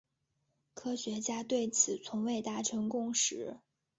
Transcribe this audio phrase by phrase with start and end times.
[0.73, 3.59] 科学家对此从未达成共识。